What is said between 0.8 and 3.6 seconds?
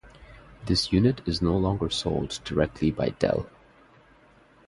unit is no longer sold directly by Dell.